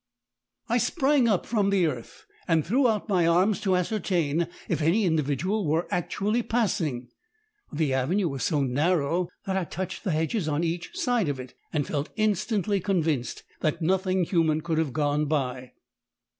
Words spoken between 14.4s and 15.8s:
could have gone by.